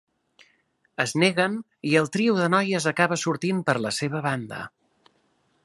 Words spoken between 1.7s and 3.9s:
i el trio de noies acaba sortint per